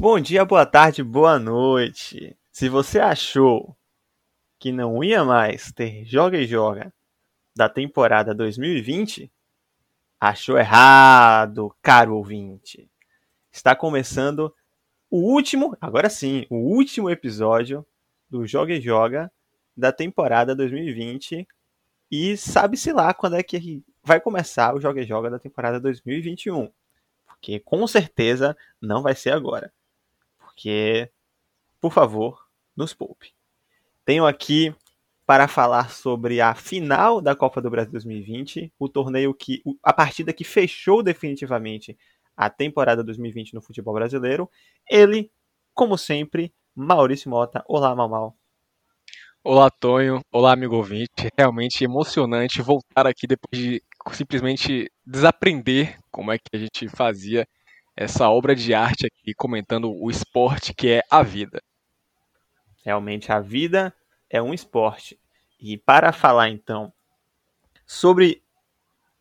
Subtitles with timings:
[0.00, 2.36] Bom dia, boa tarde, boa noite.
[2.52, 3.76] Se você achou
[4.56, 6.94] que não ia mais ter Joga e Joga
[7.54, 9.28] da temporada 2020,
[10.20, 12.88] achou errado, caro ouvinte.
[13.50, 14.54] Está começando
[15.10, 17.84] o último, agora sim, o último episódio
[18.30, 19.32] do Joga e Joga
[19.76, 21.44] da temporada 2020
[22.08, 26.70] e sabe-se lá quando é que vai começar o Joga e Joga da temporada 2021.
[27.26, 29.72] Porque com certeza não vai ser agora.
[30.58, 31.08] Porque,
[31.80, 33.32] por favor, nos poupe.
[34.04, 34.74] Tenho aqui
[35.24, 40.32] para falar sobre a final da Copa do Brasil 2020, o torneio que a partida
[40.32, 41.96] que fechou definitivamente
[42.36, 44.50] a temporada 2020 no futebol brasileiro.
[44.90, 45.30] Ele,
[45.72, 47.62] como sempre, Maurício Mota.
[47.68, 48.36] Olá, Mamal.
[49.44, 50.20] Olá, Tonho.
[50.32, 51.30] Olá, amigo ouvinte.
[51.38, 57.46] Realmente emocionante voltar aqui depois de simplesmente desaprender como é que a gente fazia
[58.00, 61.60] essa obra de arte aqui, comentando o esporte que é a vida.
[62.84, 63.92] Realmente, a vida
[64.30, 65.18] é um esporte.
[65.58, 66.92] E para falar então
[67.84, 68.40] sobre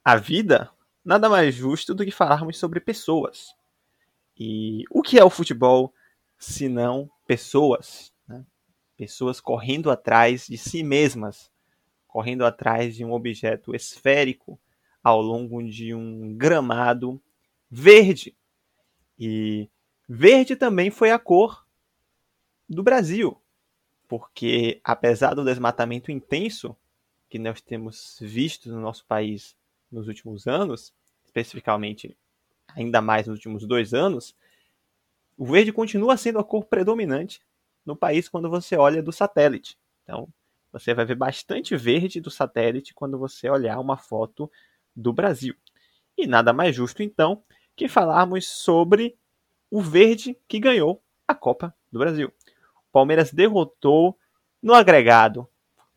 [0.05, 0.69] a vida,
[1.03, 3.55] nada mais justo do que falarmos sobre pessoas.
[4.37, 5.91] E o que é o futebol
[6.37, 8.13] se não pessoas?
[8.27, 8.45] Né?
[8.95, 11.51] Pessoas correndo atrás de si mesmas,
[12.07, 14.59] correndo atrás de um objeto esférico
[15.03, 17.19] ao longo de um gramado
[17.71, 18.37] verde.
[19.17, 19.69] E
[20.07, 21.65] verde também foi a cor
[22.69, 23.41] do Brasil,
[24.07, 26.75] porque apesar do desmatamento intenso
[27.29, 29.55] que nós temos visto no nosso país
[29.91, 30.93] nos últimos anos,
[31.25, 32.17] especificamente
[32.75, 34.35] ainda mais nos últimos dois anos,
[35.37, 37.41] o verde continua sendo a cor predominante
[37.85, 39.77] no país quando você olha do satélite.
[40.03, 40.27] Então,
[40.71, 44.51] você vai ver bastante verde do satélite quando você olhar uma foto
[44.95, 45.55] do Brasil.
[46.17, 47.43] E nada mais justo, então,
[47.77, 49.15] que falarmos sobre
[49.69, 52.33] o verde que ganhou a Copa do Brasil.
[52.89, 54.17] O Palmeiras derrotou
[54.61, 55.47] no agregado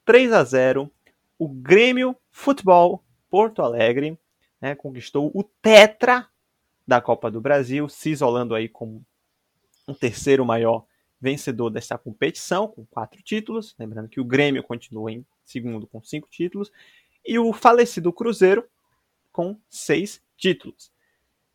[0.05, 0.91] 3 a 0
[1.39, 4.19] o Grêmio Futebol Porto Alegre,
[4.61, 6.29] né, conquistou o tetra
[6.87, 9.03] da Copa do Brasil, se isolando aí como
[9.89, 10.85] um terceiro maior
[11.19, 13.75] vencedor desta competição, com quatro títulos.
[13.79, 16.71] Lembrando que o Grêmio continua em segundo com cinco títulos.
[17.25, 18.69] E o falecido Cruzeiro
[19.33, 20.93] com seis títulos.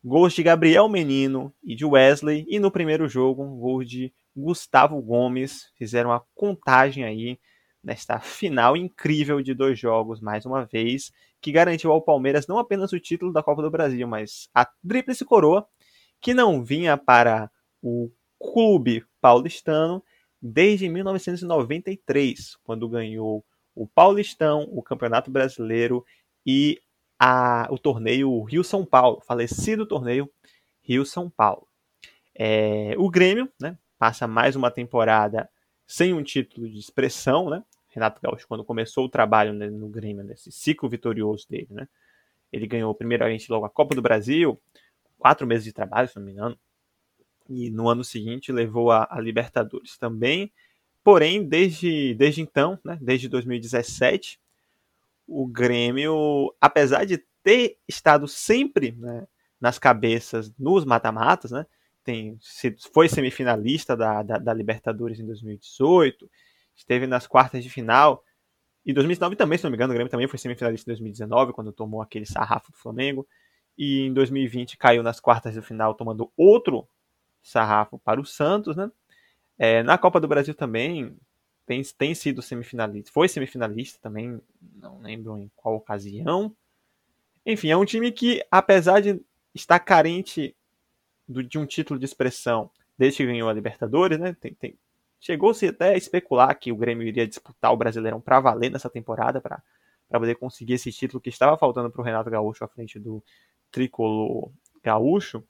[0.06, 2.46] Gols de Gabriel Menino e de Wesley.
[2.48, 5.72] E no primeiro jogo, um gol de Gustavo Gomes.
[5.74, 7.40] Fizeram a contagem aí
[7.82, 12.92] nesta final incrível de dois jogos, mais uma vez, que garantiu ao Palmeiras não apenas
[12.92, 15.66] o título da Copa do Brasil, mas a tríplice coroa,
[16.20, 17.50] que não vinha para
[17.82, 18.08] o
[18.40, 20.00] clube paulistano
[20.40, 23.44] desde 1993, quando ganhou
[23.74, 26.04] o Paulistão, o Campeonato Brasileiro
[26.46, 26.80] e
[27.18, 30.30] a, o torneio Rio-São Paulo, falecido torneio
[30.82, 31.66] Rio-São Paulo.
[32.34, 35.48] É, o Grêmio né, passa mais uma temporada
[35.86, 37.62] sem um título de expressão, né?
[37.88, 41.88] Renato Gaúcho, quando começou o trabalho né, no Grêmio, nesse ciclo vitorioso dele, né?
[42.52, 44.60] Ele ganhou primeiramente logo a Copa do Brasil,
[45.18, 46.58] quatro meses de trabalho, se não me engano,
[47.48, 50.52] e no ano seguinte levou a, a Libertadores também.
[51.02, 54.40] Porém, desde, desde então, né, desde 2017,
[55.26, 59.26] o Grêmio, apesar de ter estado sempre né,
[59.60, 61.66] nas cabeças nos mata-matas, né,
[62.04, 62.38] tem,
[62.92, 66.30] foi semifinalista da, da, da, Libertadores em 2018,
[66.74, 68.22] esteve nas quartas de final,
[68.84, 71.72] e 2019 também, se não me engano, o Grêmio também foi semifinalista em 2019, quando
[71.72, 73.26] tomou aquele sarrafo do Flamengo,
[73.76, 76.88] e em 2020 caiu nas quartas de final, tomando outro
[77.42, 78.90] sarrafo para o Santos, né?
[79.58, 81.16] É, na Copa do Brasil também
[81.66, 84.40] tem, tem sido semifinalista, foi semifinalista também,
[84.74, 86.54] não lembro em qual ocasião.
[87.44, 89.20] Enfim, é um time que, apesar de
[89.54, 90.56] estar carente
[91.28, 94.34] do, de um título de expressão desde que ganhou a Libertadores, né?
[94.40, 94.78] Tem, tem,
[95.20, 99.40] Chegou-se até a especular que o Grêmio iria disputar o Brasileirão para valer nessa temporada,
[99.40, 99.60] para
[100.08, 103.22] poder conseguir esse título que estava faltando para o Renato Gaúcho à frente do
[103.70, 104.52] tricolor
[104.82, 105.42] gaúcho.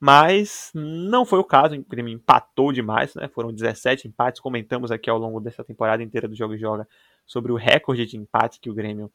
[0.00, 3.28] Mas não foi o caso, o Grêmio empatou demais, né?
[3.28, 4.40] Foram 17 empates.
[4.40, 6.86] Comentamos aqui ao longo dessa temporada inteira do Jogo e Joga
[7.24, 9.10] sobre o recorde de empate que o Grêmio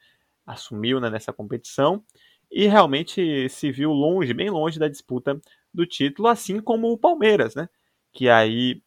[0.46, 2.04] assumiu né, nessa competição.
[2.52, 5.40] E realmente se viu longe, bem longe da disputa
[5.72, 7.70] do título, assim como o Palmeiras, né?
[8.12, 8.82] Que aí,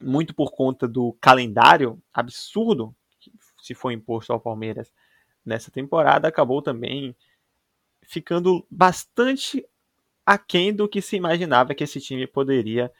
[0.00, 3.30] muito por conta do calendário absurdo que
[3.60, 4.90] se foi imposto ao Palmeiras
[5.44, 7.14] nessa temporada, acabou também
[8.02, 9.66] ficando bastante
[10.28, 12.92] aquém do que se imaginava que esse time poderia,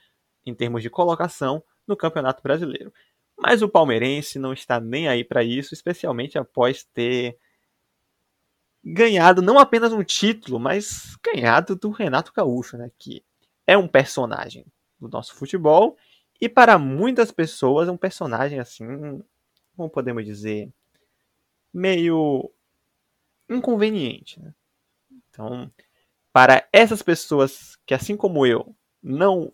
[0.46, 2.90] em termos de colocação, no Campeonato Brasileiro.
[3.36, 7.36] Mas o palmeirense não está nem aí para isso, especialmente após ter
[8.82, 13.22] ganhado não apenas um título, mas ganhado do Renato Gaúcho, né, que
[13.66, 14.64] é um personagem.
[14.98, 15.96] do nosso futebol
[16.40, 19.22] e para muitas pessoas é um personagem assim,
[19.76, 20.72] como podemos dizer,
[21.72, 22.50] meio
[23.48, 24.40] inconveniente.
[24.40, 24.54] Né?
[25.28, 25.70] Então,
[26.38, 29.52] para essas pessoas que, assim como eu, não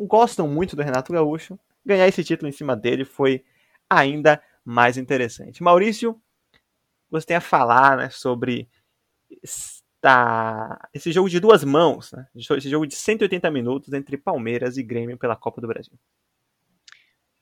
[0.00, 3.44] gostam muito do Renato Gaúcho, ganhar esse título em cima dele foi
[3.88, 5.62] ainda mais interessante.
[5.62, 6.18] Maurício,
[7.10, 8.66] você tem a falar né, sobre
[9.42, 14.82] esta, esse jogo de duas mãos, né, esse jogo de 180 minutos entre Palmeiras e
[14.82, 15.92] Grêmio pela Copa do Brasil.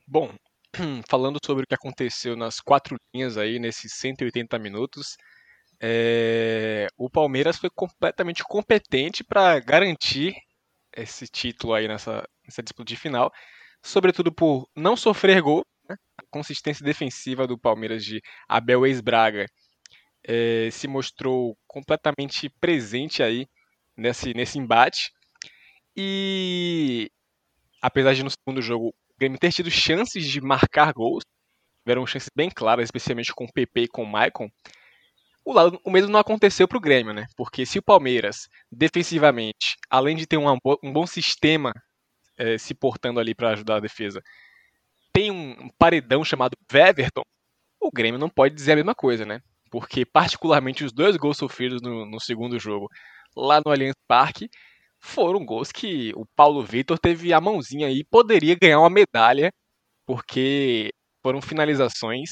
[0.04, 0.34] Bom,
[1.08, 5.16] falando sobre o que aconteceu nas quatro linhas aí nesses 180 minutos,
[5.84, 10.36] é, o Palmeiras foi completamente competente para garantir
[10.96, 13.32] esse título aí nessa, nessa disputa de final,
[13.82, 15.96] sobretudo por não sofrer gol, né?
[16.16, 19.46] a consistência defensiva do Palmeiras de Abel Ex-Braga
[20.24, 23.48] é, se mostrou completamente presente aí
[23.96, 25.10] nesse, nesse embate.
[25.96, 27.10] E
[27.80, 31.24] apesar de no segundo jogo o Grêmio ter tido chances de marcar gols,
[31.84, 34.48] tiveram chances bem claras, especialmente com o PP e com o Maicon,
[35.44, 37.26] o, lado, o mesmo não aconteceu para o Grêmio, né?
[37.36, 40.58] Porque se o Palmeiras, defensivamente, além de ter um,
[40.92, 41.72] bom sistema
[42.38, 44.22] é, se portando ali para ajudar a defesa,
[45.12, 47.22] tem um paredão chamado Weverton,
[47.80, 49.40] o Grêmio não pode dizer a mesma coisa, né?
[49.70, 52.88] Porque, particularmente, os dois gols sofridos no, no segundo jogo,
[53.36, 54.48] lá no Allianz Parque,
[55.00, 59.52] foram gols que o Paulo Vitor teve a mãozinha aí, poderia ganhar uma medalha,
[60.06, 60.90] porque
[61.22, 62.30] foram finalizações,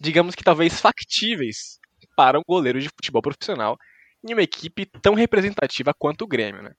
[0.00, 1.79] digamos que talvez factíveis
[2.20, 3.78] para um goleiro de futebol profissional
[4.22, 6.62] em uma equipe tão representativa quanto o Grêmio.
[6.62, 6.74] Né?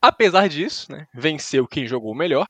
[0.00, 2.46] Apesar disso, né, venceu quem jogou melhor,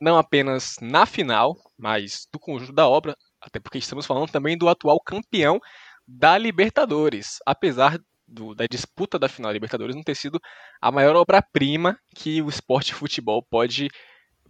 [0.00, 4.66] não apenas na final, mas do conjunto da obra, até porque estamos falando também do
[4.66, 5.60] atual campeão
[6.08, 10.40] da Libertadores, apesar do, da disputa da final da Libertadores não ter sido
[10.80, 13.88] a maior obra-prima que o esporte futebol pode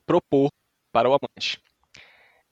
[0.06, 0.50] propor
[0.92, 1.60] para o amante.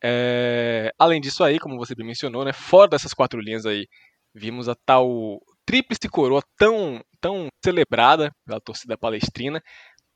[0.03, 3.87] É, além disso aí, como você bem mencionou, né, fora dessas quatro linhas aí,
[4.35, 9.63] vimos a tal tríplice coroa tão, tão celebrada pela torcida palestrina,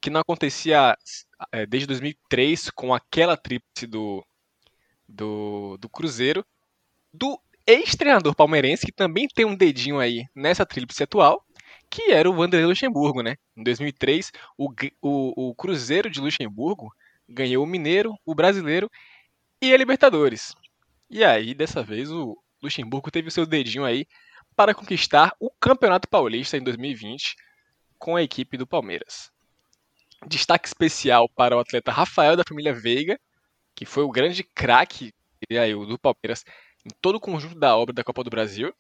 [0.00, 0.97] que não acontecia
[1.53, 4.25] é, desde 2003 com aquela tríplice do,
[5.09, 6.44] do, do Cruzeiro,
[7.12, 11.44] do ex-treinador palmeirense, que também tem um dedinho aí nessa tríplice atual,
[11.91, 13.37] que era o Vanderlei Luxemburgo, né?
[13.56, 16.91] Em 2003, o, o, o Cruzeiro de Luxemburgo
[17.29, 18.91] ganhou o Mineiro, o Brasileiro
[19.61, 20.55] e a Libertadores.
[21.11, 24.06] E aí, dessa vez, o Luxemburgo teve o seu dedinho aí
[24.55, 27.37] para conquistar o Campeonato Paulista em 2020
[27.99, 29.31] com a equipe do Palmeiras.
[30.26, 33.19] Destaque especial para o atleta Rafael da família Veiga,
[33.75, 35.12] que foi o grande craque
[35.49, 36.44] do Palmeiras
[36.85, 38.73] em todo o conjunto da obra da Copa do Brasil,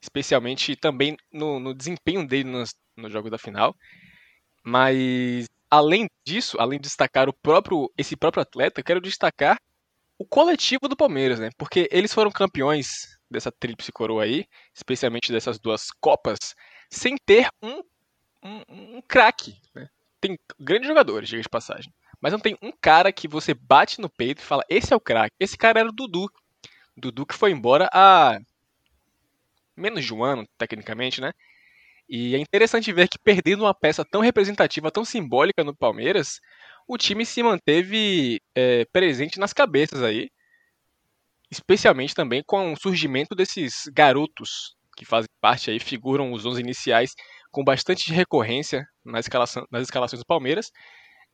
[0.00, 3.74] especialmente também no, no desempenho dele nos, nos jogos da final.
[4.64, 9.60] Mas além disso, além de destacar o próprio esse próprio atleta, quero destacar
[10.18, 11.50] o coletivo do Palmeiras, né?
[11.56, 16.54] Porque eles foram campeões dessa tríplice coroa aí, especialmente dessas duas copas,
[16.90, 17.82] sem ter um,
[18.42, 19.88] um, um craque, né?
[20.20, 21.92] Tem grandes jogadores, diga de passagem.
[22.20, 25.00] Mas não tem um cara que você bate no peito e fala, esse é o
[25.00, 25.34] craque.
[25.40, 26.30] Esse cara era o Dudu.
[26.94, 28.38] Dudu que foi embora há
[29.74, 31.32] menos de um ano, tecnicamente, né?
[32.08, 36.40] E é interessante ver que perdendo uma peça tão representativa, tão simbólica no Palmeiras,
[36.86, 40.28] o time se manteve é, presente nas cabeças aí,
[41.50, 47.14] especialmente também com o surgimento desses garotos que fazem parte aí, figuram os 11 iniciais
[47.50, 50.70] com bastante recorrência nas, escalação, nas escalações do Palmeiras,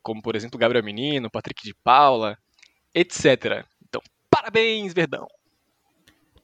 [0.02, 2.36] como por exemplo Gabriel Menino, Patrick de Paula,
[2.94, 3.64] etc.
[3.84, 5.26] Então, parabéns, Verdão!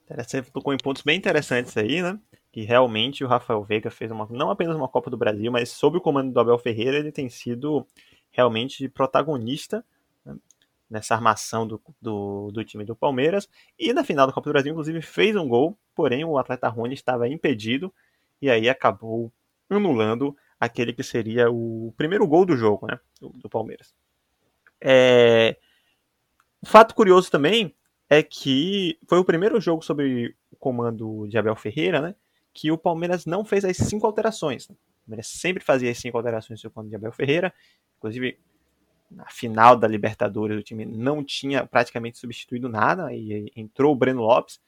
[0.09, 2.19] Você tocou em pontos bem interessantes aí, né?
[2.51, 5.97] Que realmente o Rafael Veiga fez uma, não apenas uma Copa do Brasil, mas sob
[5.97, 7.87] o comando do Abel Ferreira, ele tem sido
[8.31, 9.83] realmente protagonista
[10.93, 13.49] nessa armação do, do, do, time do Palmeiras.
[13.79, 16.95] E na final da Copa do Brasil, inclusive, fez um gol, porém o atleta Rony
[16.95, 17.93] estava impedido
[18.41, 19.33] e aí acabou
[19.71, 23.95] anulando aquele que seria o primeiro gol do jogo, né, do, do Palmeiras.
[24.81, 25.57] É...
[26.65, 27.75] Fato curioso também
[28.09, 32.15] é que foi o primeiro jogo sob o comando de Abel Ferreira, né,
[32.53, 34.67] que o Palmeiras não fez as cinco alterações.
[34.67, 37.53] O Palmeiras sempre fazia as cinco alterações sob o comando de Abel Ferreira,
[38.03, 38.37] Inclusive,
[39.15, 44.23] na final da Libertadores, o time não tinha praticamente substituído nada e entrou o Breno
[44.23, 44.61] Lopes.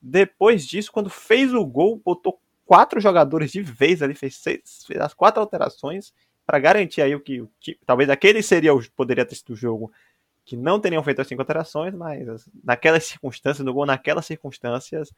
[0.00, 5.00] Depois disso, quando fez o gol, botou quatro jogadores de vez ali, fez, seis, fez
[5.00, 6.12] as quatro alterações
[6.46, 9.56] para garantir aí o que, o que, talvez aquele seria o, poderia ter sido o
[9.56, 9.92] jogo
[10.44, 15.10] que não teriam feito as cinco alterações, mas naquelas circunstâncias, no gol naquelas circunstâncias,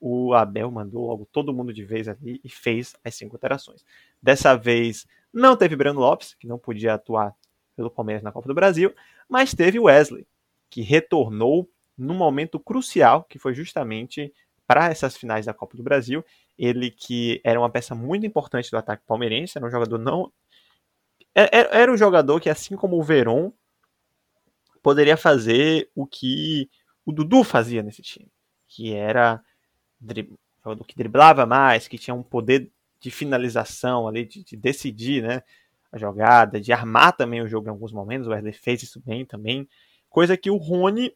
[0.00, 3.84] o Abel mandou logo todo mundo de vez ali e fez as cinco alterações.
[4.22, 7.34] Dessa vez Não teve Breno Lopes, que não podia atuar
[7.78, 8.92] pelo Palmeiras na Copa do Brasil,
[9.28, 10.26] mas teve Wesley,
[10.68, 14.34] que retornou num momento crucial, que foi justamente
[14.66, 16.24] para essas finais da Copa do Brasil.
[16.58, 20.32] Ele que era uma peça muito importante do ataque palmeirense, era um jogador não.
[21.32, 23.52] Era, é, é, era um jogador que, assim como o Veron,
[24.82, 26.68] poderia fazer o que
[27.06, 28.28] o Dudu fazia nesse time,
[28.66, 29.40] que era
[30.64, 35.42] jogador que driblava mais, que tinha um poder de finalização ali, de, de, decidir né,
[35.90, 38.26] a jogada, de armar também o jogo em alguns momentos.
[38.26, 39.68] O Wesley fez isso bem também,
[40.08, 41.14] coisa que o Rony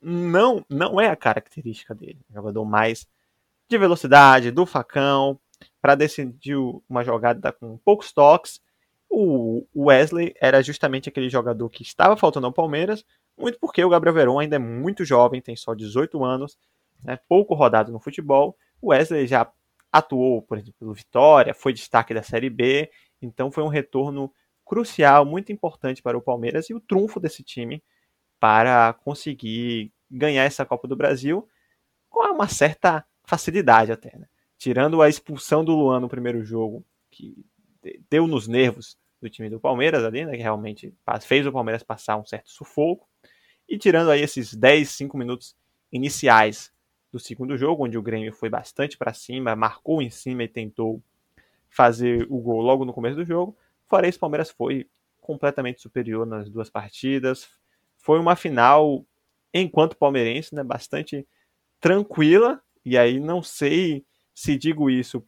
[0.00, 2.20] não, não é a característica dele.
[2.30, 3.06] Um jogador mais
[3.68, 5.38] de velocidade, do facão,
[5.80, 6.56] para decidir
[6.88, 8.60] uma jogada com poucos toques.
[9.08, 13.04] O Wesley era justamente aquele jogador que estava faltando ao Palmeiras,
[13.36, 16.58] muito porque o Gabriel Veron ainda é muito jovem, tem só 18 anos,
[17.02, 18.56] né, pouco rodado no futebol.
[18.80, 19.50] O Wesley já
[19.90, 22.90] atuou, por exemplo, pelo Vitória, foi destaque da Série B,
[23.24, 24.32] então foi um retorno
[24.64, 27.82] crucial, muito importante para o Palmeiras e o trunfo desse time
[28.38, 31.48] para conseguir ganhar essa Copa do Brasil
[32.08, 34.16] com uma certa facilidade até.
[34.18, 34.26] Né?
[34.58, 37.44] Tirando a expulsão do Luan no primeiro jogo, que
[38.10, 42.16] deu nos nervos do time do Palmeiras ali, né, que realmente fez o Palmeiras passar
[42.16, 43.08] um certo sufoco.
[43.68, 45.56] E tirando aí esses 10, 5 minutos
[45.90, 46.72] iniciais
[47.12, 51.02] do segundo jogo, onde o Grêmio foi bastante para cima, marcou em cima e tentou
[51.72, 53.56] fazer o gol logo no começo do jogo,
[53.88, 54.86] fora isso, o Palmeiras foi
[55.20, 57.48] completamente superior nas duas partidas,
[57.96, 59.06] foi uma final,
[59.54, 61.26] enquanto palmeirense, né, bastante
[61.80, 62.60] tranquila.
[62.84, 65.24] E aí não sei se digo isso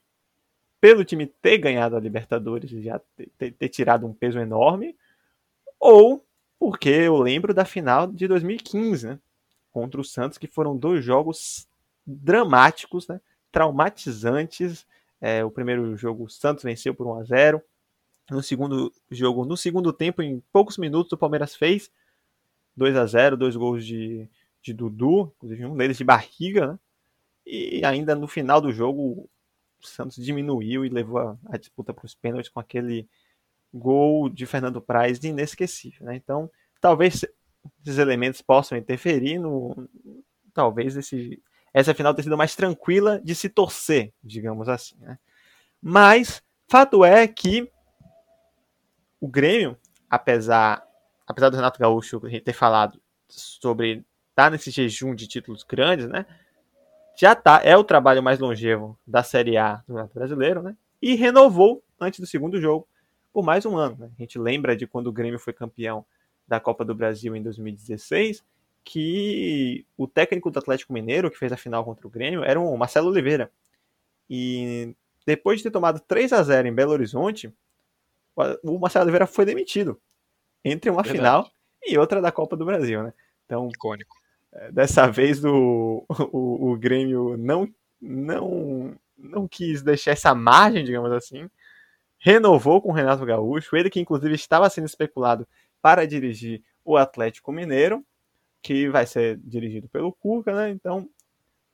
[0.80, 3.00] pelo time ter ganhado a Libertadores e já
[3.38, 4.94] ter, ter, tirado um peso enorme,
[5.80, 6.22] ou
[6.58, 9.18] porque eu lembro da final de 2015, né,
[9.70, 11.66] contra o Santos, que foram dois jogos
[12.06, 13.20] dramáticos, né,
[13.50, 14.86] traumatizantes.
[15.26, 17.62] É, o primeiro jogo o Santos venceu por 1 a 0
[18.30, 21.90] no segundo jogo, no segundo tempo, em poucos minutos, o Palmeiras fez
[22.76, 24.28] 2 a 0 dois gols de,
[24.60, 26.78] de Dudu, inclusive um deles de barriga, né?
[27.46, 29.26] E ainda no final do jogo,
[29.82, 33.08] o Santos diminuiu e levou a, a disputa para os pênaltis com aquele
[33.72, 36.16] gol de Fernando Praz inesquecível, né?
[36.16, 36.50] Então,
[36.82, 37.24] talvez
[37.80, 39.88] esses elementos possam interferir no
[40.52, 41.42] talvez esse
[41.74, 45.18] essa final tenha sido mais tranquila de se torcer, digamos assim, né?
[45.82, 47.70] Mas fato é que
[49.20, 49.76] o Grêmio,
[50.08, 50.86] apesar
[51.26, 56.24] apesar do Renato Gaúcho ter falado sobre estar tá nesse jejum de títulos grandes, né?
[57.16, 60.76] Já tá, é o trabalho mais longevo da Série A do Campeonato Brasileiro, né?
[61.00, 62.86] E renovou antes do segundo jogo
[63.32, 63.96] por mais um ano.
[63.98, 64.10] Né?
[64.16, 66.04] A gente lembra de quando o Grêmio foi campeão
[66.46, 68.44] da Copa do Brasil em 2016,
[68.84, 72.76] que o técnico do Atlético Mineiro, que fez a final contra o Grêmio, era o
[72.76, 73.50] Marcelo Oliveira.
[74.28, 74.94] E
[75.26, 77.52] depois de ter tomado 3 a 0 em Belo Horizonte,
[78.62, 80.00] o Marcelo Oliveira foi demitido
[80.64, 81.18] entre uma Verdade.
[81.18, 81.50] final
[81.86, 83.12] e outra da Copa do Brasil, né?
[83.44, 84.16] Então, icônico.
[84.52, 87.68] É, dessa vez o, o, o Grêmio não,
[88.00, 91.48] não, não quis deixar essa margem, digamos assim,
[92.18, 95.46] renovou com o Renato Gaúcho, ele que inclusive estava sendo especulado
[95.82, 98.04] para dirigir o Atlético Mineiro,
[98.64, 100.70] que vai ser dirigido pelo Cuca, né?
[100.70, 101.06] Então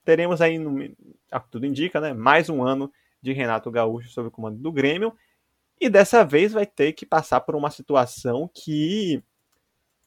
[0.04, 0.76] teremos aí, no,
[1.48, 2.12] tudo indica, né?
[2.12, 2.92] Mais um ano
[3.22, 5.16] de Renato Gaúcho sob o comando do Grêmio
[5.80, 9.22] e dessa vez vai ter que passar por uma situação que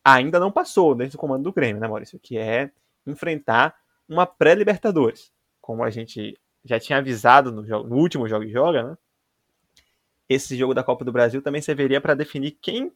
[0.03, 2.19] ainda não passou dentro do comando do Grêmio, né, Maurício?
[2.19, 2.69] Que é
[3.07, 3.73] enfrentar
[4.07, 5.31] uma pré-Libertadores.
[5.61, 8.97] Como a gente já tinha avisado no, jogo, no último jogo e joga, né?
[10.27, 12.91] Esse jogo da Copa do Brasil também serviria para definir quem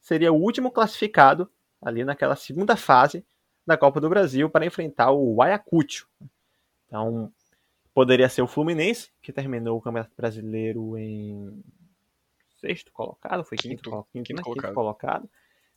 [0.00, 1.50] seria o último classificado
[1.82, 3.24] ali naquela segunda fase
[3.66, 6.08] da Copa do Brasil para enfrentar o Ayacucho.
[6.86, 7.32] Então,
[7.92, 11.62] poderia ser o Fluminense, que terminou o Campeonato Brasileiro em
[12.58, 14.42] sexto colocado, foi quinto, quinto, quinto, quinto, né?
[14.42, 14.68] colocado.
[14.68, 15.30] quinto colocado.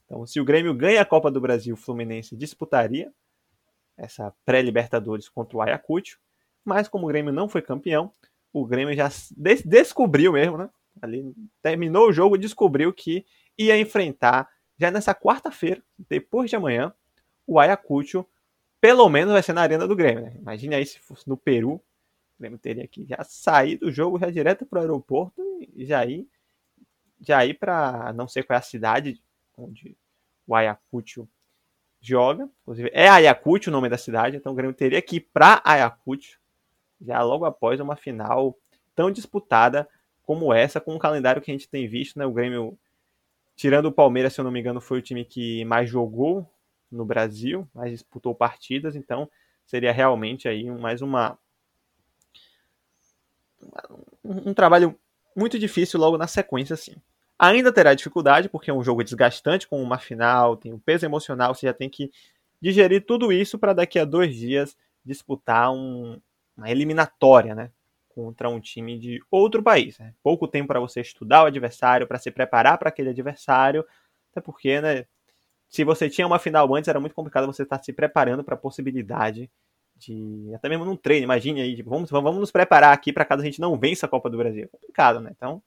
[0.06, 3.12] Então, se o Grêmio ganha a Copa do Brasil, o Fluminense disputaria
[3.98, 6.20] essa pré-Libertadores contra o Ayacucho.
[6.64, 8.12] Mas como o Grêmio não foi campeão,
[8.54, 10.70] o Grêmio já des descobriu mesmo, né?
[11.02, 13.26] Ali terminou o jogo, descobriu que
[13.58, 16.94] ia enfrentar já nessa quarta-feira, depois de amanhã,
[17.46, 18.26] o Ayacucho.
[18.82, 20.26] Pelo menos vai ser na arena do Grêmio.
[20.26, 20.42] Né?
[20.46, 21.82] Aí se fosse no Peru, o
[22.40, 25.42] Grêmio teria que já sair do jogo já direto para o aeroporto
[25.76, 26.28] e já ir
[27.20, 29.22] já ir para não sei qual é a cidade
[29.58, 29.98] onde
[30.46, 31.28] o Ayacucho
[32.00, 32.50] joga.
[32.62, 36.40] Inclusive, é Ayacucho o nome da cidade, então o Grêmio teria que ir para Ayacucho
[37.02, 38.58] já logo após uma final
[38.94, 39.88] tão disputada
[40.24, 42.26] como essa, com o calendário que a gente tem visto, né?
[42.26, 42.78] O Grêmio,
[43.56, 46.50] tirando o Palmeiras, se eu não me engano, foi o time que mais jogou
[46.92, 49.30] no Brasil, mais disputou partidas, então
[49.66, 51.38] seria realmente aí mais uma
[54.24, 54.98] um, trabalho
[55.36, 56.96] muito difícil logo na sequência, assim.
[57.38, 61.54] Ainda terá dificuldade, porque é um jogo desgastante, com uma final, tem um peso emocional,
[61.54, 62.12] você já tem que
[62.62, 66.20] digerir tudo isso para daqui a dois dias disputar um,
[66.56, 67.72] uma eliminatória, né?
[68.16, 70.00] Contra um time de outro país.
[70.00, 70.14] Né?
[70.24, 73.86] Pouco tempo para você estudar o adversário, para se preparar para aquele adversário,
[74.32, 75.06] até porque, né?
[75.68, 78.56] Se você tinha uma final antes, era muito complicado você estar tá se preparando para
[78.56, 79.52] a possibilidade
[79.96, 80.52] de.
[80.56, 83.46] Até mesmo num treino, imagine aí, tipo, vamos, vamos nos preparar aqui para caso a
[83.46, 84.64] gente não vença a Copa do Brasil.
[84.64, 85.32] É complicado, né?
[85.36, 85.62] Então,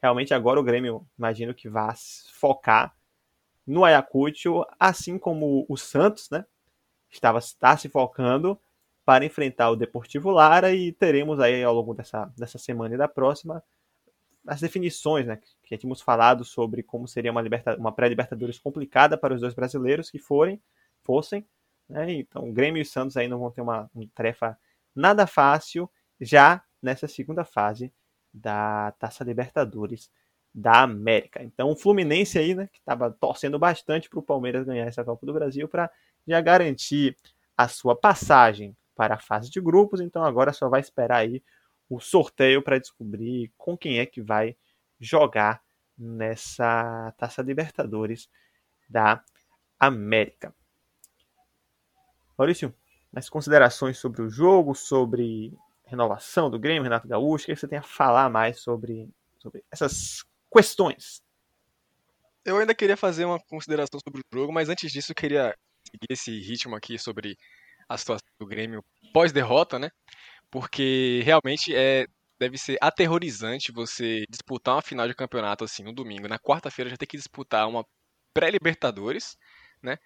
[0.00, 1.94] realmente agora o Grêmio, imagino que vá
[2.32, 2.94] focar
[3.66, 6.44] no Ayacucho, assim como o Santos, né?
[7.10, 8.58] Estava está se focando
[9.04, 13.08] para enfrentar o Deportivo Lara e teremos aí ao longo dessa, dessa semana e da
[13.08, 13.62] próxima
[14.46, 15.38] as definições, né?
[15.62, 20.10] Que tínhamos falado sobre como seria uma, liberta, uma pré-libertadores complicada para os dois brasileiros
[20.10, 20.60] que forem,
[21.02, 21.46] fossem,
[21.88, 22.12] né?
[22.12, 24.58] Então, Grêmio e Santos aí não vão ter uma, uma tarefa
[24.94, 27.92] nada fácil já nessa segunda fase
[28.32, 30.10] da Taça Libertadores
[30.54, 31.42] da América.
[31.42, 35.26] Então, o Fluminense aí, né, que estava torcendo bastante para o Palmeiras ganhar essa Copa
[35.26, 35.90] do Brasil para
[36.26, 37.16] já garantir
[37.56, 41.42] a sua passagem para a fase de grupos, então agora só vai esperar aí
[41.88, 44.56] o sorteio para descobrir com quem é que vai
[45.00, 45.62] jogar
[45.96, 48.28] nessa Taça Libertadores
[48.88, 49.22] da
[49.78, 50.54] América.
[52.36, 52.74] Maurício,
[53.12, 57.78] mais considerações sobre o jogo, sobre renovação do Grêmio, Renato Gaúcho, o que você tem
[57.78, 59.08] a falar mais sobre,
[59.38, 61.22] sobre essas questões?
[62.44, 65.56] Eu ainda queria fazer uma consideração sobre o jogo, mas antes disso eu queria
[65.88, 67.38] seguir esse ritmo aqui sobre
[67.88, 69.90] a situação do Grêmio pós-derrota, né?
[70.50, 72.06] Porque realmente é
[72.38, 76.96] deve ser aterrorizante você disputar uma final de campeonato assim no domingo, na quarta-feira já
[76.96, 77.84] ter que disputar uma
[78.34, 79.36] pré-Libertadores,
[79.82, 79.98] né?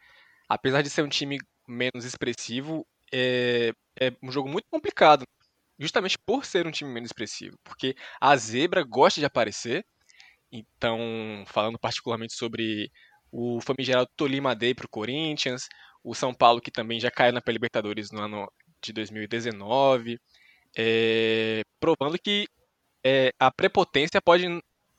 [0.49, 5.25] Apesar de ser um time menos expressivo, é, é um jogo muito complicado,
[5.79, 9.85] justamente por ser um time menos expressivo, porque a zebra gosta de aparecer.
[10.53, 10.99] Então,
[11.47, 12.91] falando particularmente sobre
[13.31, 15.69] o famigerado Tolima Day para o Corinthians,
[16.03, 18.51] o São Paulo que também já caiu na Libertadores no ano
[18.83, 20.19] de 2019,
[20.77, 22.47] é, provando que
[23.05, 24.47] é, a prepotência pode,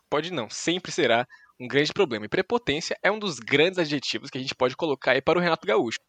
[0.10, 1.26] pode não, sempre será
[1.60, 2.26] um grande problema.
[2.26, 5.42] E prepotência é um dos grandes adjetivos que a gente pode colocar aí para o
[5.42, 6.00] Renato Gaúcho.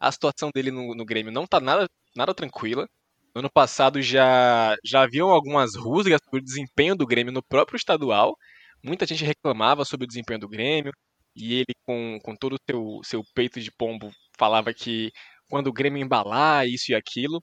[0.00, 2.86] A situação dele no, no Grêmio não está nada, nada tranquila.
[3.34, 7.76] No ano passado já, já haviam algumas rusgas sobre o desempenho do Grêmio no próprio
[7.76, 8.36] estadual.
[8.82, 10.92] Muita gente reclamava sobre o desempenho do Grêmio.
[11.36, 15.12] E ele, com, com todo o seu, seu peito de pombo, falava que
[15.50, 17.42] quando o Grêmio embalar, isso e aquilo.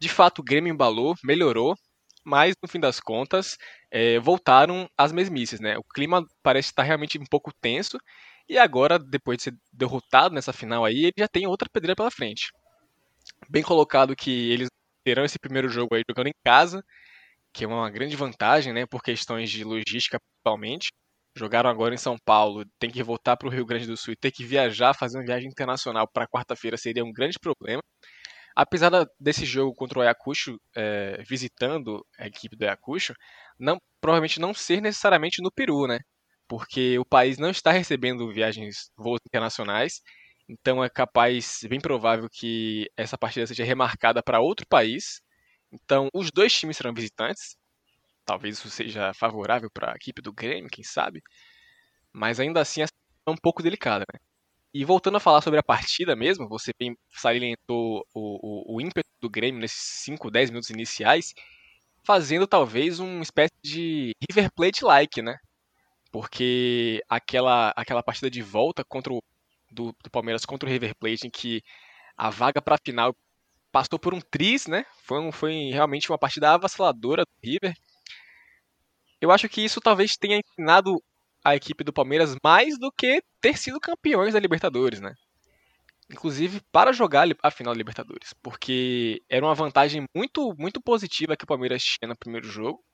[0.00, 1.74] De fato, o Grêmio embalou, melhorou,
[2.24, 3.56] mas no fim das contas
[3.90, 5.76] é, voltaram às mesmices, né?
[5.78, 7.98] O clima parece estar realmente um pouco tenso
[8.48, 12.10] e agora, depois de ser derrotado nessa final aí, ele já tem outra pedreira pela
[12.10, 12.50] frente.
[13.48, 14.68] Bem colocado que eles
[15.04, 16.82] terão esse primeiro jogo aí jogando em casa,
[17.52, 18.86] que é uma grande vantagem, né?
[18.86, 20.90] Por questões de logística principalmente
[21.36, 24.16] jogaram agora em São Paulo, tem que voltar para o Rio Grande do Sul e
[24.16, 27.82] ter que viajar, fazer uma viagem internacional para quarta-feira seria um grande problema.
[28.56, 33.12] Apesar desse jogo contra o Ayacucho, é, visitando a equipe do Ayacucho,
[33.58, 35.98] não, provavelmente não ser necessariamente no Peru, né?
[36.48, 40.00] Porque o país não está recebendo viagens, voos internacionais,
[40.48, 45.20] então é capaz, bem provável que essa partida seja remarcada para outro país.
[45.72, 47.56] Então, os dois times serão visitantes,
[48.24, 51.22] Talvez isso seja favorável para a equipe do Grêmio, quem sabe.
[52.12, 52.86] Mas ainda assim é
[53.28, 54.20] um pouco delicada, né?
[54.72, 59.08] E voltando a falar sobre a partida mesmo, você bem salientou o, o, o ímpeto
[59.20, 61.32] do Grêmio nesses 5, 10 minutos iniciais,
[62.02, 65.36] fazendo talvez uma espécie de River Plate-like, né?
[66.10, 69.22] Porque aquela, aquela partida de volta contra o,
[69.70, 71.62] do, do Palmeiras contra o River Plate, em que
[72.16, 73.14] a vaga para a final
[73.72, 74.84] passou por um tris, né?
[75.02, 77.74] Foi, um, foi realmente uma partida avassaladora do River.
[79.24, 81.02] Eu acho que isso talvez tenha ensinado
[81.42, 85.14] a equipe do Palmeiras mais do que ter sido campeões da Libertadores, né?
[86.12, 91.44] Inclusive para jogar a final da Libertadores, porque era uma vantagem muito muito positiva que
[91.44, 92.84] o Palmeiras tinha no primeiro jogo.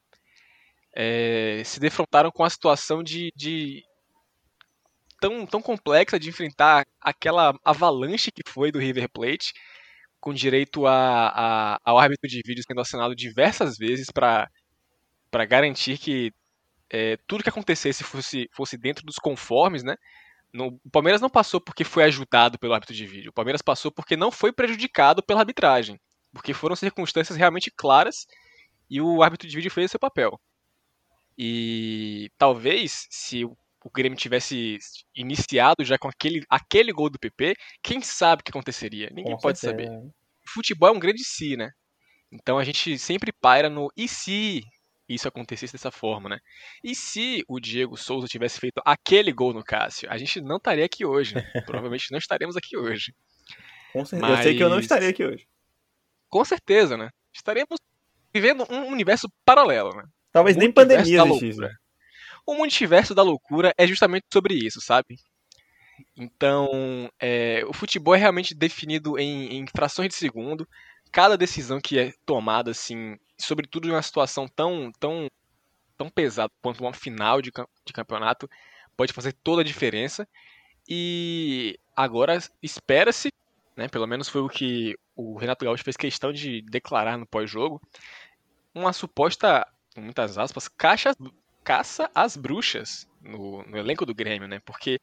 [0.95, 3.83] É, se defrontaram com a situação de, de
[5.21, 9.53] tão, tão complexa de enfrentar aquela avalanche que foi do River Plate,
[10.21, 14.49] com direito a, a, ao árbitro de vídeo sendo assinado diversas vezes para
[15.31, 16.33] para garantir que
[16.91, 19.97] é, tudo que acontecesse fosse, fosse dentro dos conformes, né?
[20.53, 23.31] O Palmeiras não passou porque foi ajudado pelo árbitro de vídeo.
[23.31, 26.01] O Palmeiras passou porque não foi prejudicado pela arbitragem.
[26.33, 28.27] Porque foram circunstâncias realmente claras
[28.89, 30.41] e o árbitro de vídeo fez o seu papel.
[31.39, 34.79] E talvez, se o, o Grêmio tivesse
[35.15, 39.09] iniciado já com aquele, aquele gol do PP, quem sabe o que aconteceria?
[39.15, 39.91] Ninguém com pode certeza.
[39.91, 40.05] saber.
[40.07, 41.71] O futebol é um grande si, né?
[42.33, 44.63] Então a gente sempre paira no e se
[45.15, 46.39] isso acontecesse dessa forma, né?
[46.83, 50.85] E se o Diego Souza tivesse feito aquele gol no Cássio, a gente não estaria
[50.85, 51.35] aqui hoje.
[51.35, 51.43] Né?
[51.67, 53.15] Provavelmente não estaremos aqui hoje.
[53.93, 54.31] Com certeza.
[54.31, 54.39] Mas...
[54.39, 55.47] Eu sei que eu não estaria aqui hoje.
[56.29, 57.11] Com certeza, né?
[57.35, 57.79] Estaremos
[58.33, 60.05] vivendo um universo paralelo, né?
[60.33, 61.61] Talvez nem pandemia existisse.
[62.47, 65.17] O multiverso da loucura é justamente sobre isso, sabe?
[66.17, 70.67] Então, é, o futebol é realmente definido em, em frações de segundo.
[71.13, 75.29] Cada decisão que é tomada, assim, sobretudo em uma situação tão, tão,
[75.97, 77.51] tão pesada quanto uma final de,
[77.85, 78.49] de campeonato,
[78.97, 80.29] pode fazer toda a diferença.
[80.89, 83.33] E agora espera-se,
[83.77, 87.81] né, pelo menos foi o que o Renato Gaúcho fez questão de declarar no pós-jogo,
[88.75, 91.13] uma suposta, com muitas aspas, caixa,
[91.63, 94.61] caça às bruxas no, no elenco do Grêmio, né?
[94.65, 94.99] Porque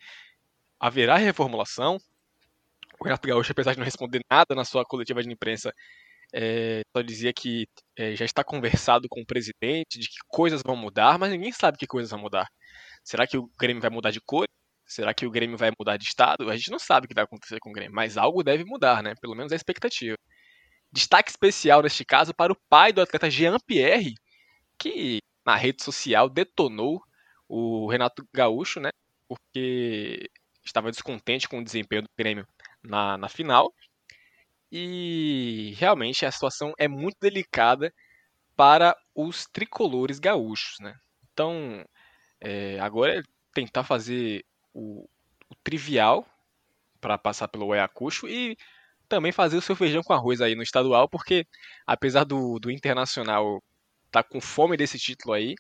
[0.79, 1.97] haverá reformulação.
[2.99, 5.71] O Renato Gaúcho, apesar de não responder nada na sua coletiva de imprensa,
[6.33, 10.75] é, só dizia que é, já está conversado com o presidente de que coisas vão
[10.75, 12.47] mudar, mas ninguém sabe que coisas vão mudar.
[13.03, 14.45] Será que o Grêmio vai mudar de cor?
[14.85, 16.49] Será que o Grêmio vai mudar de estado?
[16.49, 19.03] A gente não sabe o que vai acontecer com o Grêmio, mas algo deve mudar,
[19.03, 19.13] né?
[19.21, 20.15] Pelo menos é a expectativa.
[20.91, 24.15] Destaque especial neste caso para o pai do atleta Jean Pierre,
[24.79, 27.01] que na rede social detonou
[27.47, 28.89] o Renato Gaúcho, né?
[29.27, 30.29] Porque
[30.65, 32.47] estava descontente com o desempenho do Grêmio
[32.83, 33.73] na, na final.
[34.71, 37.93] E realmente a situação é muito delicada
[38.55, 40.95] para os tricolores gaúchos, né?
[41.31, 41.85] Então,
[42.41, 45.07] é, agora é tentar fazer o,
[45.49, 46.27] o trivial
[46.99, 48.57] para passar pelo Ayacucho e
[49.07, 51.45] também fazer o seu feijão com arroz aí no estadual, porque
[51.85, 53.63] apesar do, do Internacional
[54.07, 55.55] estar tá com fome desse título aí,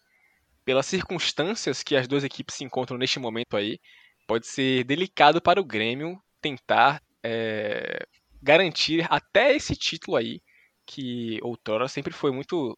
[0.65, 3.79] pelas circunstâncias que as duas equipes se encontram neste momento aí,
[4.27, 8.07] pode ser delicado para o Grêmio tentar é,
[8.41, 10.41] garantir até esse título aí,
[10.85, 12.77] que outrora sempre foi muito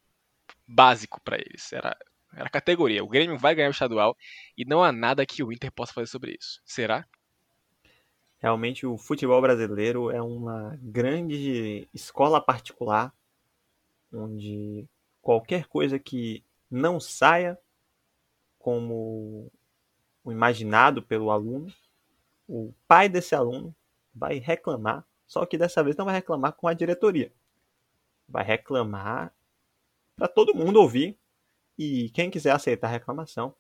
[0.67, 1.71] básico para eles.
[1.71, 1.95] Era,
[2.33, 3.03] era categoria.
[3.03, 4.17] O Grêmio vai ganhar o estadual
[4.57, 6.59] e não há nada que o Inter possa fazer sobre isso.
[6.65, 7.05] Será?
[8.39, 13.13] Realmente o futebol brasileiro é uma grande escola particular
[14.11, 14.87] onde
[15.21, 17.55] qualquer coisa que não saia
[18.57, 19.51] como
[20.23, 21.71] o imaginado pelo aluno,
[22.47, 23.75] o pai desse aluno
[24.19, 27.31] vai reclamar, só que dessa vez não vai reclamar com a diretoria.
[28.27, 29.33] Vai reclamar
[30.15, 31.17] para todo mundo ouvir
[31.77, 33.55] e quem quiser aceitar a reclamação,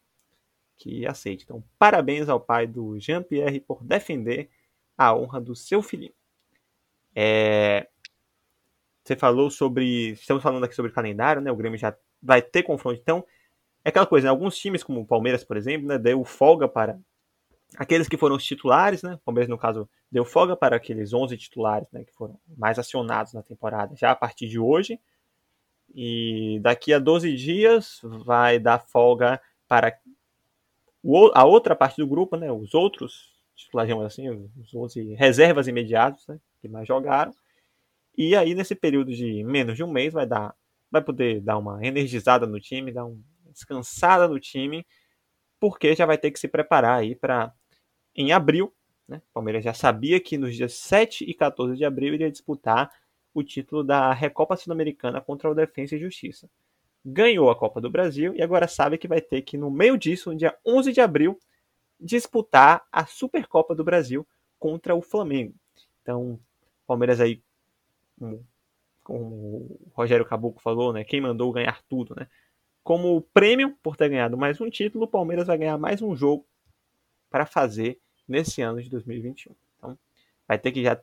[0.75, 1.45] que aceite.
[1.45, 4.49] Então, parabéns ao pai do Jean-Pierre por defender
[4.97, 6.13] a honra do seu filhinho.
[7.15, 7.87] É...
[9.03, 10.11] Você falou sobre.
[10.11, 11.51] Estamos falando aqui sobre calendário, né?
[11.51, 12.99] O Grêmio já vai ter confronto.
[13.01, 13.25] Então,
[13.83, 14.29] é aquela coisa, né?
[14.29, 16.99] alguns times, como o Palmeiras, por exemplo, né, deu folga para
[17.77, 19.15] aqueles que foram os titulares, né?
[19.15, 23.33] O Palmeiras, no caso, deu folga para aqueles 11 titulares, né, que foram mais acionados
[23.33, 24.99] na temporada, já a partir de hoje.
[25.93, 29.97] E daqui a 12 dias vai dar folga para
[31.33, 36.39] a outra parte do grupo, né, os outros titulares, assim, os 11 reservas imediatos, né,
[36.61, 37.33] que mais jogaram.
[38.17, 40.55] E aí, nesse período de menos de um mês, vai dar
[40.91, 44.85] vai poder dar uma energizada no time, dar um descansada no time,
[45.59, 47.53] porque já vai ter que se preparar aí para
[48.19, 48.73] em abril,
[49.07, 49.21] né?
[49.29, 52.91] O Palmeiras já sabia que nos dias 7 e 14 de abril iria disputar
[53.33, 56.49] o título da Recopa Sul-Americana contra o Defensa e Justiça.
[57.05, 60.31] Ganhou a Copa do Brasil e agora sabe que vai ter que, no meio disso,
[60.31, 61.39] no dia 11 de abril,
[61.97, 64.27] disputar a Supercopa do Brasil
[64.59, 65.55] contra o Flamengo.
[66.01, 66.37] Então,
[66.85, 67.41] Palmeiras aí,
[69.01, 71.05] como o Rogério Caboclo falou, né?
[71.05, 72.27] Quem mandou ganhar tudo, né?
[72.83, 76.45] Como prêmio por ter ganhado mais um título, o Palmeiras vai ganhar mais um jogo
[77.29, 77.97] para fazer
[78.29, 79.55] nesse ano de 2021.
[79.77, 79.97] Então,
[80.47, 80.99] vai ter que já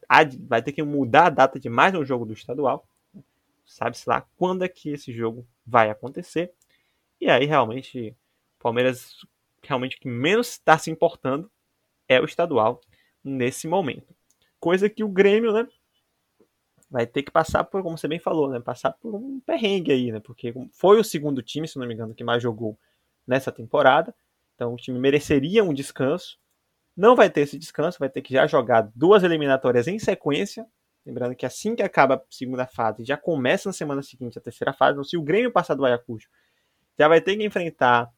[0.49, 2.87] vai ter que mudar a data de mais um jogo do estadual.
[3.65, 6.53] Sabe-se lá quando é que esse jogo vai acontecer.
[7.21, 8.17] E aí realmente
[8.59, 9.27] o Palmeiras
[9.63, 11.51] realmente que menos está se importando
[12.09, 12.81] é o estadual
[13.23, 14.15] nesse momento.
[14.61, 15.69] Coisa que o Grêmio, né,
[16.91, 18.61] vai ter que passar por, como você bem falou, né?
[18.61, 20.21] Passar por um perrengue aí, né?
[20.21, 22.79] Porque foi o segundo time, se não me engano, que mais jogou
[23.27, 24.15] nessa temporada.
[24.55, 26.39] Então o time mereceria um descanso.
[26.97, 30.67] Não vai ter esse descanso, vai ter que já jogar duas eliminatórias em sequência.
[31.05, 34.73] Lembrando que assim que acaba a segunda fase, já começa na semana seguinte a terceira
[34.73, 34.93] fase.
[34.93, 36.29] Então, se o Grêmio passar do Ayacucho,
[36.99, 38.11] já vai ter que enfrentar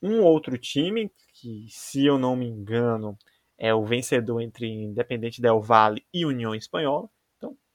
[0.00, 3.18] um outro time, que se eu não me engano,
[3.58, 7.10] é o vencedor entre Independente Del Valle e União Espanhola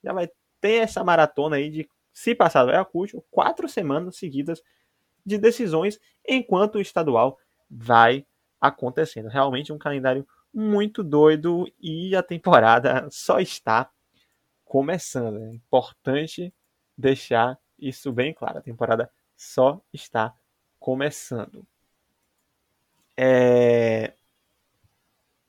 [0.03, 4.61] já vai ter essa maratona aí de, se passar do Ayacucho, quatro semanas seguidas
[5.25, 7.37] de decisões, enquanto o estadual
[7.69, 8.25] vai
[8.61, 9.27] acontecendo.
[9.27, 13.89] Realmente um calendário muito doido e a temporada só está
[14.63, 15.41] começando.
[15.43, 16.53] É importante
[16.97, 18.59] deixar isso bem claro.
[18.59, 20.33] A temporada só está
[20.79, 21.65] começando.
[23.17, 24.13] É...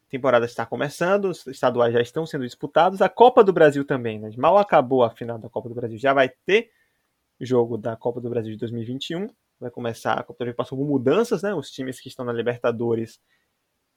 [0.06, 4.18] A temporada está começando, os estaduais já estão sendo disputados, a Copa do Brasil também,
[4.18, 4.30] né?
[4.36, 6.70] Mal acabou a final da Copa do Brasil, já vai ter
[7.40, 9.28] jogo da Copa do Brasil de 2021.
[9.62, 11.54] Vai começar, a Copa do passou por mudanças, né?
[11.54, 13.20] Os times que estão na Libertadores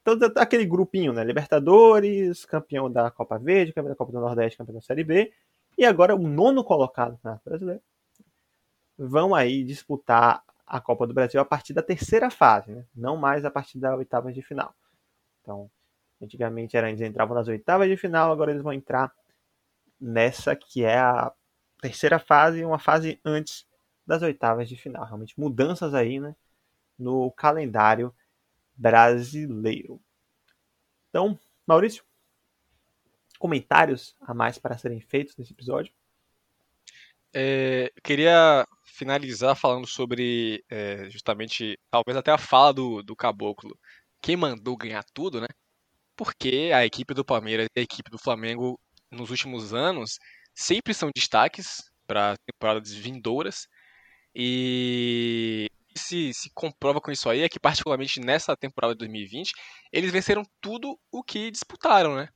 [0.05, 1.23] todo aquele grupinho, né?
[1.23, 5.33] Libertadores, campeão da Copa Verde, campeão da Copa do Nordeste, campeão da Série B,
[5.75, 7.81] e agora o nono colocado na brasileiro
[8.97, 12.85] vão aí disputar a Copa do Brasil a partir da terceira fase, né?
[12.95, 14.73] Não mais a partir da oitava de final.
[15.41, 15.69] Então,
[16.21, 19.11] antigamente era, eles entravam nas oitavas de final, agora eles vão entrar
[19.99, 21.33] nessa que é a
[21.81, 23.65] terceira fase, uma fase antes
[24.05, 25.05] das oitavas de final.
[25.05, 26.35] Realmente mudanças aí, né?
[26.97, 28.13] No calendário
[28.75, 30.01] brasileiro.
[31.09, 32.03] Então, Maurício,
[33.39, 35.93] comentários a mais para serem feitos nesse episódio?
[37.33, 43.77] É, queria finalizar falando sobre é, justamente, talvez até a fala do, do Caboclo.
[44.21, 45.47] Quem mandou ganhar tudo, né?
[46.15, 48.79] Porque a equipe do Palmeiras e a equipe do Flamengo,
[49.11, 50.17] nos últimos anos,
[50.53, 53.67] sempre são destaques para temporadas vindouras.
[54.35, 59.53] E se, se comprova com isso aí é que, particularmente nessa temporada de 2020,
[59.91, 62.29] eles venceram tudo o que disputaram, né?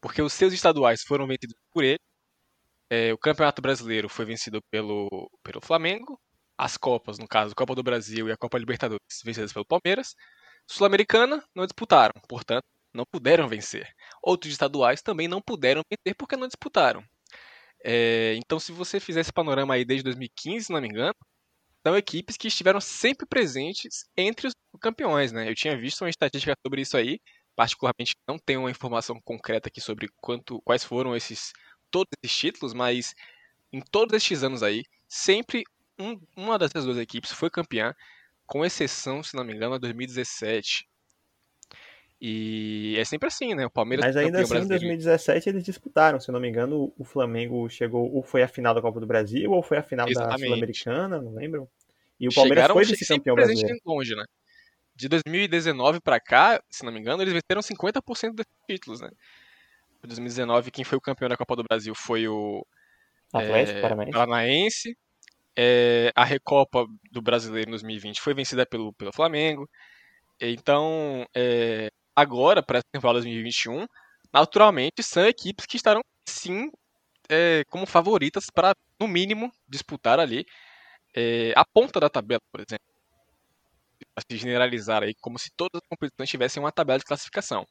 [0.00, 2.00] Porque os seus estaduais foram vencidos por ele,
[2.90, 6.20] é, o Campeonato Brasileiro foi vencido pelo, pelo Flamengo,
[6.56, 10.14] as Copas, no caso, a Copa do Brasil e a Copa Libertadores, vencidas pelo Palmeiras.
[10.66, 13.88] Sul-Americana não disputaram, portanto, não puderam vencer.
[14.22, 17.04] Outros estaduais também não puderam vencer porque não disputaram.
[17.84, 21.14] É, então, se você fizer esse panorama aí desde 2015, se não me engano,
[21.86, 25.48] são equipes que estiveram sempre presentes entre os campeões, né?
[25.48, 27.20] Eu tinha visto uma estatística sobre isso aí,
[27.54, 31.52] particularmente não tenho uma informação concreta aqui sobre quanto, quais foram esses
[31.88, 33.14] todos esses títulos, mas
[33.72, 35.62] em todos estes anos aí, sempre
[35.96, 37.94] um, uma dessas duas equipes foi campeã,
[38.46, 40.88] com exceção, se não me engano, a 2017.
[42.28, 43.66] E é sempre assim, né?
[43.66, 47.68] O Palmeiras Mas ainda assim, em 2017 eles disputaram, se não me engano, o Flamengo
[47.68, 50.40] chegou, ou foi a final da Copa do Brasil, ou foi a final Exatamente.
[50.40, 51.68] da Sul-Americana, não lembro.
[52.18, 53.78] E o Palmeiras Chegaram, foi vice-campeão brasileiro.
[53.86, 54.24] longe, né?
[54.96, 59.08] De 2019 para cá, se não me engano, eles venceram 50% dos títulos, né?
[60.02, 62.66] Em 2019, quem foi o campeão da Copa do Brasil foi o
[63.32, 64.12] Atlético é, Paranaense.
[64.12, 64.98] Paranaense.
[65.56, 69.70] É, a Recopa do Brasileiro em 2020 foi vencida pelo, pelo Flamengo.
[70.40, 73.86] Então, é, agora, para essa temporada 2021,
[74.32, 76.70] naturalmente são equipes que estarão sim
[77.28, 80.46] é, como favoritas para, no mínimo, disputar ali
[81.14, 82.86] é, a ponta da tabela, por exemplo.
[84.14, 87.66] Para se generalizar aí, como se todas as competições tivessem uma tabela de classificação.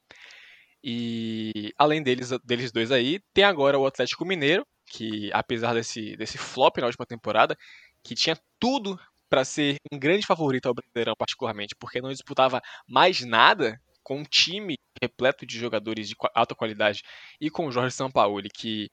[0.84, 6.38] E além deles, deles dois aí, tem agora o Atlético Mineiro, que apesar desse, desse
[6.38, 7.58] flop na última temporada,
[8.04, 13.22] que tinha tudo para ser um grande favorito ao Brasileirão, particularmente, porque não disputava mais
[13.22, 17.02] nada com um time repleto de jogadores de alta qualidade
[17.42, 18.88] e com o Jorge Sampaoli, que,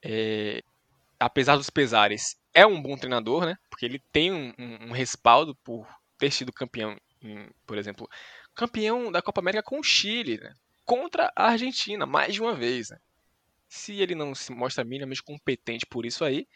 [0.00, 0.62] é,
[1.18, 3.56] apesar dos pesares, é um bom treinador, né?
[3.68, 5.84] Porque ele tem um, um, um respaldo por
[6.16, 8.08] ter sido campeão, em, por exemplo,
[8.54, 10.54] campeão da Copa América com o Chile, né?
[10.84, 12.90] Contra a Argentina, mais de uma vez.
[12.90, 12.98] Né?
[13.68, 16.46] Se ele não se mostra minimamente competente por isso aí,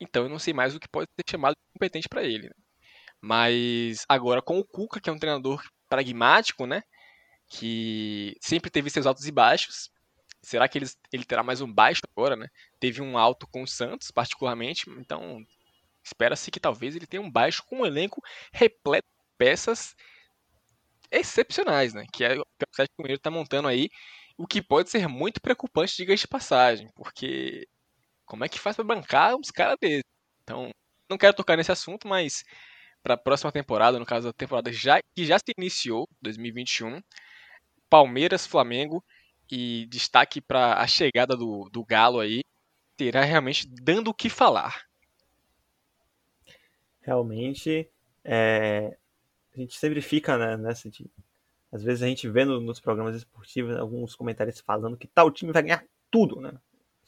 [0.00, 2.48] então eu não sei mais o que pode ser chamado de competente para ele.
[2.48, 2.54] Né?
[3.20, 6.82] Mas agora com o Cuca, que é um treinador pragmático, né?
[7.48, 9.90] Que sempre teve seus altos e baixos.
[10.42, 12.48] Será que ele, ele terá mais um baixo agora, né?
[12.78, 15.44] Teve um alto com o Santos, particularmente, então
[16.04, 19.94] espera-se que talvez ele tenha um baixo com um elenco repleto de peças
[21.10, 22.04] excepcionais, né?
[22.12, 23.88] Que é o que o Atlético Mineiro está montando aí,
[24.36, 27.66] o que pode ser muito preocupante de de passagem, porque
[28.26, 30.02] como é que faz para bancar uns caras desses?
[30.42, 30.70] Então,
[31.08, 32.44] não quero tocar nesse assunto, mas
[33.02, 37.00] para a próxima temporada, no caso da temporada já, que já se iniciou, 2021,
[37.94, 39.04] Palmeiras, Flamengo
[39.48, 42.42] e destaque para a chegada do, do Galo aí,
[42.96, 44.82] terá realmente dando o que falar.
[47.00, 47.88] Realmente,
[48.24, 48.96] é,
[49.54, 51.08] a gente sempre fica né, nessa de.
[51.70, 55.52] Às vezes a gente vê no, nos programas esportivos alguns comentários falando que tal time
[55.52, 56.52] vai ganhar tudo, né?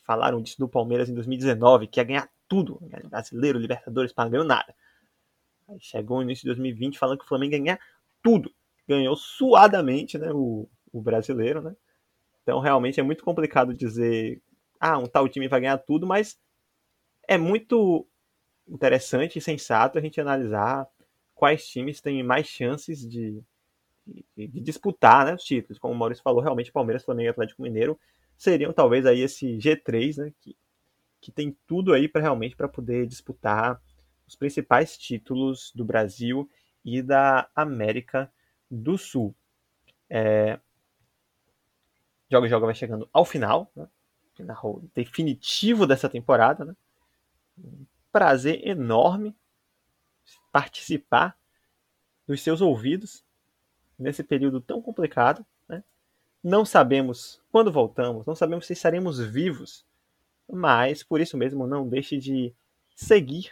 [0.05, 2.81] Falaram disso do Palmeiras em 2019, que ia ganhar tudo.
[3.11, 4.73] Brasileiro, Libertadores, não ganhou nada.
[5.69, 7.81] Aí chegou o início de 2020 falando que o Flamengo ia ganhar
[8.23, 8.55] tudo.
[8.87, 10.69] Ganhou suadamente né, o,
[10.99, 11.77] o brasileiro, né?
[12.43, 14.41] Então realmente é muito complicado dizer,
[14.81, 16.39] ah, um tal time vai ganhar tudo, mas
[17.29, 18.07] é muito
[18.69, 20.89] interessante e sensato a gente analisar
[21.35, 23.43] quais times têm mais chances de,
[24.07, 25.79] de, de disputar né, os títulos.
[25.79, 27.99] Como o Maurício falou, realmente Palmeiras, Flamengo e Atlético Mineiro
[28.37, 30.57] seriam talvez aí esse G3, né, que,
[31.21, 33.81] que tem tudo aí para realmente para poder disputar
[34.27, 36.49] os principais títulos do Brasil
[36.85, 38.31] e da América
[38.71, 39.35] do Sul.
[40.11, 40.59] É...
[42.31, 43.89] Joga Joga vai chegando ao final, né?
[44.35, 46.65] final definitivo dessa temporada.
[46.65, 46.77] Né?
[47.59, 49.35] Um prazer enorme
[50.53, 51.37] participar
[52.27, 53.25] dos seus ouvidos
[53.99, 55.45] nesse período tão complicado.
[55.69, 55.83] Né?
[56.43, 59.85] Não sabemos quando voltamos, não sabemos se estaremos vivos,
[60.51, 62.53] mas por isso mesmo não deixe de
[62.95, 63.51] seguir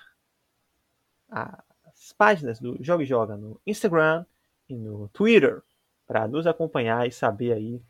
[1.28, 4.24] as páginas do Joga e Joga no Instagram
[4.68, 5.62] e no Twitter
[6.06, 7.82] para nos acompanhar e saber aí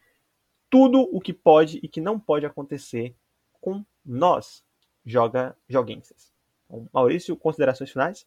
[0.74, 3.14] tudo o que pode e que não pode acontecer
[3.60, 4.64] com nós,
[5.06, 6.32] Joga Joguenses.
[6.64, 8.26] Então, Maurício, considerações finais?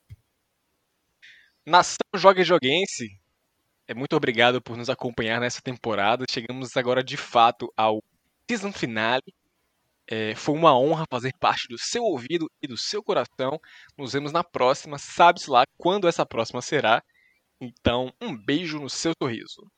[1.65, 3.19] Nação Joga Joguense,
[3.85, 6.23] é muito obrigado por nos acompanhar nessa temporada.
[6.31, 8.01] Chegamos agora de fato ao
[8.49, 9.35] season finale.
[10.09, 13.59] É, foi uma honra fazer parte do seu ouvido e do seu coração.
[13.97, 14.97] Nos vemos na próxima.
[14.97, 17.03] Sabe-se lá quando essa próxima será.
[17.59, 19.69] Então, um beijo no seu sorriso.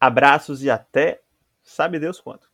[0.00, 1.20] Abraços e até
[1.68, 2.47] sabe Deus quanto.